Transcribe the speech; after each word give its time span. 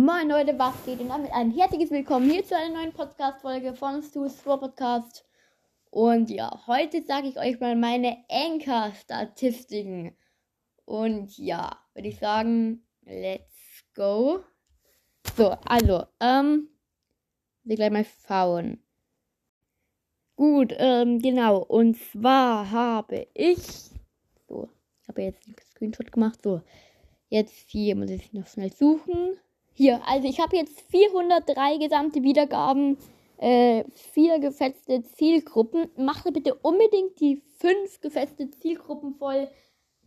Moin 0.00 0.28
Leute, 0.28 0.56
was 0.60 0.84
geht 0.84 1.00
und 1.00 1.08
damit 1.08 1.32
ein 1.32 1.50
herzliches 1.50 1.90
Willkommen 1.90 2.30
hier 2.30 2.44
zu 2.44 2.56
einer 2.56 2.72
neuen 2.72 2.92
Podcast-Folge 2.92 3.74
von 3.74 4.00
Stu's 4.00 4.38
Sport 4.38 4.60
Podcast. 4.60 5.24
Und 5.90 6.30
ja, 6.30 6.62
heute 6.68 7.02
sage 7.02 7.26
ich 7.26 7.36
euch 7.36 7.58
mal 7.58 7.74
meine 7.74 8.18
Anchor-Statistiken. 8.30 10.16
Und 10.84 11.36
ja, 11.36 11.80
würde 11.94 12.10
ich 12.10 12.18
sagen, 12.20 12.86
let's 13.06 13.82
go. 13.96 14.44
So, 15.36 15.56
also, 15.64 16.04
ähm, 16.20 16.68
wir 17.64 17.74
gleich 17.74 17.90
mal 17.90 18.06
schauen. 18.28 18.80
Gut, 20.36 20.74
ähm, 20.78 21.18
genau. 21.18 21.58
Und 21.58 21.96
zwar 21.96 22.70
habe 22.70 23.26
ich, 23.34 23.90
so, 24.46 24.68
ich 25.02 25.08
habe 25.08 25.22
jetzt 25.22 25.44
einen 25.44 25.56
Screenshot 25.72 26.12
gemacht, 26.12 26.40
so. 26.40 26.62
Jetzt 27.30 27.68
hier 27.70 27.96
muss 27.96 28.10
ich 28.10 28.32
noch 28.32 28.46
schnell 28.46 28.72
suchen. 28.72 29.40
Hier, 29.78 30.00
also 30.08 30.26
ich 30.26 30.40
habe 30.40 30.56
jetzt 30.56 30.80
403 30.90 31.78
gesamte 31.78 32.24
Wiedergaben, 32.24 32.98
äh, 33.36 33.84
vier 34.12 34.40
gefetzte 34.40 35.04
Zielgruppen. 35.04 35.88
Macht 35.96 36.24
bitte 36.32 36.56
unbedingt 36.56 37.20
die 37.20 37.44
fünf 37.58 38.00
gefetzte 38.00 38.50
Zielgruppen 38.50 39.14
voll. 39.14 39.46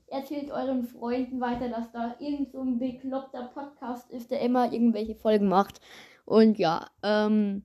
Erzählt 0.08 0.52
euren 0.52 0.84
Freunden 0.84 1.40
weiter, 1.40 1.70
dass 1.70 1.90
da 1.94 2.18
irgend 2.20 2.52
so 2.52 2.60
ein 2.60 2.80
bekloppter 2.80 3.44
Podcast 3.54 4.12
ist, 4.12 4.30
der 4.30 4.42
immer 4.42 4.74
irgendwelche 4.74 5.16
Folgen 5.16 5.48
macht. 5.48 5.80
Und 6.26 6.60
ja, 6.60 6.88
ähm, 7.02 7.64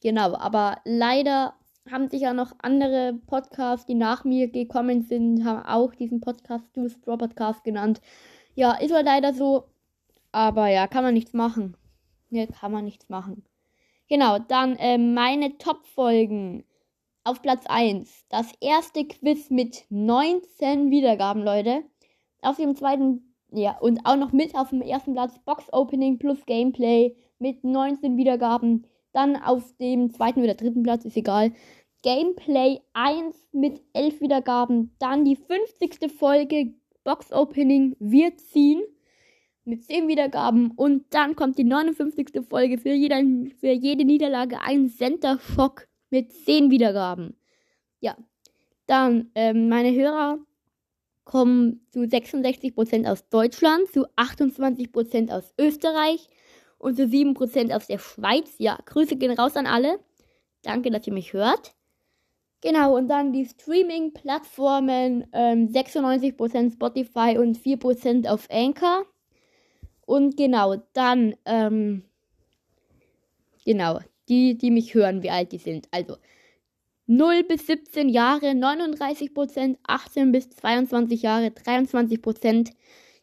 genau, 0.00 0.36
aber 0.36 0.76
leider 0.84 1.54
haben 1.90 2.06
sich 2.06 2.20
ja 2.20 2.32
noch 2.32 2.52
andere 2.58 3.18
Podcasts, 3.26 3.86
die 3.86 3.96
nach 3.96 4.22
mir 4.22 4.52
gekommen 4.52 5.02
sind, 5.02 5.44
haben 5.44 5.66
auch 5.66 5.96
diesen 5.96 6.20
Podcast 6.20 6.64
Stu's 6.70 6.96
Pro 7.00 7.16
Podcast 7.16 7.64
genannt. 7.64 8.00
Ja, 8.54 8.74
ist 8.74 8.94
halt 8.94 9.06
leider 9.06 9.34
so. 9.34 9.64
Aber 10.32 10.68
ja, 10.68 10.86
kann 10.86 11.04
man 11.04 11.14
nichts 11.14 11.32
machen. 11.32 11.76
Ne, 12.30 12.46
kann 12.46 12.72
man 12.72 12.84
nichts 12.84 13.08
machen. 13.08 13.44
Genau, 14.08 14.38
dann 14.38 14.76
äh, 14.76 14.98
meine 14.98 15.58
Top-Folgen. 15.58 16.64
Auf 17.24 17.42
Platz 17.42 17.64
1. 17.66 18.24
Das 18.30 18.52
erste 18.60 19.04
Quiz 19.04 19.50
mit 19.50 19.84
19 19.90 20.90
Wiedergaben, 20.90 21.42
Leute. 21.42 21.82
Auf 22.40 22.56
dem 22.56 22.74
zweiten, 22.74 23.34
ja, 23.50 23.76
und 23.78 24.00
auch 24.04 24.16
noch 24.16 24.32
mit 24.32 24.54
auf 24.54 24.70
dem 24.70 24.80
ersten 24.80 25.12
Platz 25.12 25.38
Box 25.44 25.70
Opening 25.70 26.18
plus 26.18 26.46
Gameplay 26.46 27.14
mit 27.38 27.64
19 27.64 28.16
Wiedergaben. 28.16 28.86
Dann 29.12 29.36
auf 29.36 29.76
dem 29.76 30.10
zweiten 30.10 30.42
oder 30.42 30.54
dritten 30.54 30.82
Platz, 30.82 31.04
ist 31.04 31.18
egal. 31.18 31.52
Gameplay 32.02 32.80
1 32.94 33.36
mit 33.52 33.82
11 33.92 34.22
Wiedergaben. 34.22 34.94
Dann 34.98 35.26
die 35.26 35.36
50. 35.36 36.10
Folge 36.10 36.72
Box 37.04 37.30
Opening 37.30 37.94
wird 37.98 38.40
ziehen 38.40 38.82
mit 39.68 39.84
10 39.84 40.08
Wiedergaben 40.08 40.72
und 40.72 41.04
dann 41.10 41.36
kommt 41.36 41.58
die 41.58 41.64
59. 41.64 42.28
Folge 42.48 42.78
für, 42.78 42.92
jeder, 42.92 43.22
für 43.60 43.70
jede 43.70 44.04
Niederlage 44.04 44.60
ein 44.60 44.88
Center 44.88 45.38
Shock 45.38 45.86
mit 46.10 46.32
10 46.32 46.70
Wiedergaben. 46.70 47.36
Ja, 48.00 48.16
dann 48.86 49.30
ähm, 49.34 49.68
meine 49.68 49.94
Hörer 49.94 50.38
kommen 51.24 51.86
zu 51.90 52.00
66% 52.00 53.06
aus 53.06 53.28
Deutschland, 53.28 53.86
zu 53.92 54.06
28% 54.16 55.30
aus 55.30 55.52
Österreich 55.58 56.30
und 56.78 56.96
zu 56.96 57.02
7% 57.04 57.74
aus 57.74 57.86
der 57.86 57.98
Schweiz. 57.98 58.54
Ja, 58.58 58.78
Grüße 58.86 59.16
gehen 59.16 59.32
raus 59.32 59.56
an 59.56 59.66
alle. 59.66 60.00
Danke, 60.62 60.90
dass 60.90 61.06
ihr 61.06 61.12
mich 61.12 61.34
hört. 61.34 61.74
Genau, 62.60 62.96
und 62.96 63.08
dann 63.08 63.32
die 63.32 63.44
Streaming-Plattformen, 63.44 65.26
ähm, 65.32 65.68
96% 65.68 66.72
Spotify 66.72 67.38
und 67.38 67.56
4% 67.56 68.26
auf 68.26 68.48
Anchor. 68.50 69.04
Und 70.08 70.38
genau, 70.38 70.76
dann, 70.94 71.34
ähm, 71.44 72.02
genau, 73.66 73.98
die, 74.30 74.56
die 74.56 74.70
mich 74.70 74.94
hören, 74.94 75.22
wie 75.22 75.28
alt 75.28 75.52
die 75.52 75.58
sind. 75.58 75.86
Also 75.90 76.16
0 77.06 77.44
bis 77.44 77.66
17 77.66 78.08
Jahre 78.08 78.52
39%, 78.52 79.76
18 79.86 80.32
bis 80.32 80.48
22 80.48 81.20
Jahre 81.20 81.48
23%, 81.48 82.70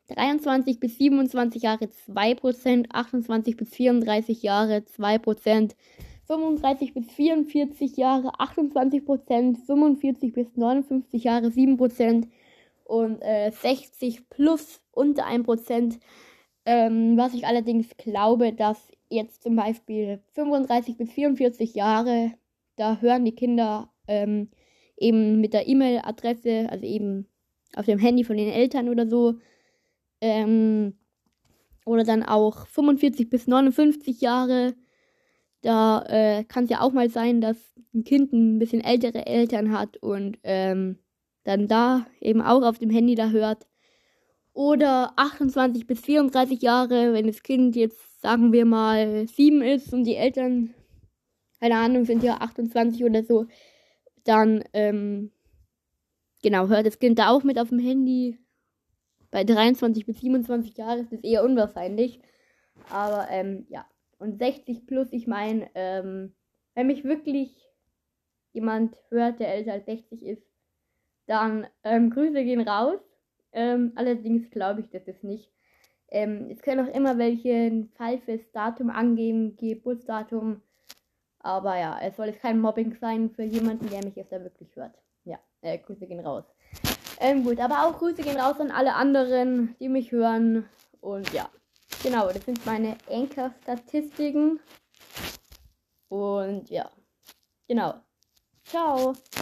23 0.09 0.79
bis 0.79 0.99
27 0.99 1.63
Jahre 1.63 1.85
2%, 1.85 2.85
28 2.93 3.57
bis 3.57 3.69
34 3.69 4.43
Jahre 4.43 4.83
2%, 4.95 5.71
35 6.27 6.93
bis 6.93 7.11
44 7.13 7.97
Jahre 7.97 8.39
28 8.39 9.03
Prozent, 9.03 9.57
45 9.65 10.33
bis 10.33 10.55
59 10.55 11.23
Jahre 11.23 11.49
7 11.49 11.77
Prozent 11.77 12.27
und 12.83 13.23
äh, 13.23 13.49
60 13.49 14.29
plus 14.29 14.81
unter 14.91 15.25
1 15.25 15.45
Prozent. 15.45 15.99
Ähm, 16.65 17.17
was 17.17 17.33
ich 17.33 17.45
allerdings 17.45 17.95
glaube, 17.97 18.53
dass 18.53 18.87
jetzt 19.09 19.43
zum 19.43 19.55
Beispiel 19.55 20.19
35 20.33 20.97
bis 20.97 21.11
44 21.11 21.75
Jahre, 21.75 22.31
da 22.75 22.99
hören 22.99 23.25
die 23.25 23.35
Kinder 23.35 23.91
ähm, 24.07 24.49
eben 24.97 25.41
mit 25.41 25.53
der 25.53 25.67
E-Mail-Adresse, 25.67 26.67
also 26.69 26.85
eben 26.85 27.27
auf 27.75 27.85
dem 27.85 27.99
Handy 27.99 28.23
von 28.23 28.37
den 28.37 28.49
Eltern 28.49 28.89
oder 28.89 29.07
so, 29.07 29.35
ähm, 30.21 30.97
oder 31.85 32.03
dann 32.03 32.23
auch 32.23 32.65
45 32.67 33.29
bis 33.29 33.47
59 33.47 34.21
Jahre, 34.21 34.75
da 35.61 36.03
äh, 36.07 36.43
kann 36.43 36.65
es 36.65 36.69
ja 36.69 36.81
auch 36.81 36.91
mal 36.93 37.09
sein, 37.09 37.41
dass 37.41 37.57
ein 37.93 38.03
Kind 38.03 38.33
ein 38.33 38.59
bisschen 38.59 38.81
ältere 38.81 39.25
Eltern 39.25 39.71
hat 39.71 39.97
und 39.97 40.37
ähm, 40.43 40.99
dann 41.43 41.67
da 41.67 42.05
eben 42.21 42.41
auch 42.41 42.63
auf 42.63 42.79
dem 42.79 42.89
Handy 42.89 43.15
da 43.15 43.29
hört. 43.29 43.67
Oder 44.55 45.11
28 45.17 45.85
bis 45.85 45.99
34 45.99 46.61
Jahre, 46.61 47.11
wenn 47.11 47.27
das 47.27 47.43
Kind 47.43 47.75
jetzt, 47.75 48.21
sagen 48.21 48.53
wir 48.53 48.63
mal, 48.63 49.27
7 49.27 49.61
ist 49.61 49.91
und 49.91 50.05
die 50.05 50.15
Eltern, 50.15 50.73
keine 51.59 51.75
Ahnung, 51.75 52.05
sind 52.05 52.23
ja 52.23 52.37
28 52.37 53.03
oder 53.03 53.21
so, 53.25 53.47
dann, 54.23 54.63
ähm, 54.71 55.31
genau, 56.41 56.69
hört 56.69 56.85
das 56.87 56.99
Kind 56.99 57.19
da 57.19 57.31
auch 57.31 57.43
mit 57.43 57.59
auf 57.59 57.67
dem 57.67 57.79
Handy. 57.79 58.39
Bei 59.29 59.43
23 59.43 60.05
bis 60.05 60.21
27 60.21 60.77
Jahren 60.77 61.01
ist 61.01 61.11
das 61.11 61.19
eher 61.21 61.43
unwahrscheinlich. 61.43 62.21
Aber, 62.89 63.27
ähm, 63.29 63.65
ja. 63.67 63.85
Und 64.19 64.39
60 64.39 64.87
plus, 64.87 65.09
ich 65.11 65.27
meine, 65.27 65.69
ähm, 65.75 66.33
wenn 66.75 66.87
mich 66.87 67.03
wirklich 67.03 67.51
jemand 68.53 68.95
hört, 69.09 69.41
der 69.41 69.53
älter 69.53 69.73
als 69.73 69.85
60 69.85 70.23
ist, 70.23 70.47
dann 71.25 71.67
ähm, 71.83 72.09
Grüße 72.09 72.41
gehen 72.45 72.61
raus. 72.61 73.01
Ähm, 73.55 73.93
allerdings 73.95 74.51
glaube 74.51 74.81
ich 74.81 74.89
das 74.89 75.07
ist 75.07 75.23
nicht. 75.23 75.49
Ähm, 76.09 76.49
es 76.51 76.61
können 76.61 76.87
auch 76.87 76.93
immer 76.93 77.17
welche 77.17 77.53
ein 77.53 77.89
falsches 77.95 78.51
Datum 78.51 78.89
angeben, 78.89 79.55
Geburtsdatum. 79.55 80.61
Aber 81.39 81.77
ja, 81.77 81.97
es 82.01 82.17
soll 82.17 82.27
jetzt 82.27 82.41
kein 82.41 82.59
Mobbing 82.59 82.97
sein 82.99 83.31
für 83.31 83.43
jemanden, 83.43 83.89
der 83.89 84.03
mich 84.03 84.15
jetzt 84.15 84.31
da 84.31 84.43
wirklich 84.43 84.75
hört. 84.75 84.93
Ja, 85.23 85.39
äh, 85.61 85.77
Grüße 85.77 86.05
gehen 86.05 86.19
raus. 86.19 86.43
Ähm, 87.19 87.43
gut, 87.43 87.59
aber 87.59 87.85
auch 87.85 87.97
Grüße 87.97 88.23
gehen 88.23 88.39
raus 88.39 88.59
an 88.59 88.71
alle 88.71 88.93
anderen, 88.93 89.75
die 89.79 89.89
mich 89.89 90.11
hören. 90.11 90.65
Und 90.99 91.31
ja. 91.31 91.49
Genau, 92.03 92.27
das 92.27 92.43
sind 92.43 92.63
meine 92.65 92.97
Anchor-Statistiken. 93.09 94.59
Und 96.09 96.69
ja, 96.69 96.91
genau. 97.67 97.95
Ciao. 98.65 99.13